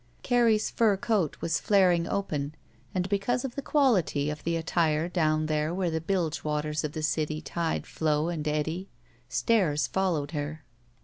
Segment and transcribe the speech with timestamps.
[0.23, 2.55] Carrie's fur coat was flaring open
[2.91, 6.93] and, because of the quality of her attire down there where the bilge waters of
[6.93, 8.89] the dty tide flow and eddy,
[9.29, 10.65] stares followed her.